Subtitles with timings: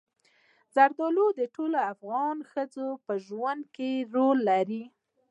[0.75, 4.83] زردالو د ټولو افغان ښځو په ژوند کې رول لري.